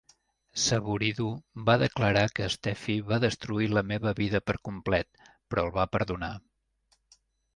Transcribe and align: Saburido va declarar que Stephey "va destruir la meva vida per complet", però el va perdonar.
Saburido 0.61 1.25
va 1.67 1.73
declarar 1.83 2.23
que 2.39 2.47
Stephey 2.53 3.03
"va 3.11 3.19
destruir 3.25 3.69
la 3.79 3.85
meva 3.91 4.15
vida 4.21 4.41
per 4.47 4.57
complet", 4.69 5.25
però 5.31 5.67
el 5.67 5.73
va 5.79 5.87
perdonar. 5.97 6.33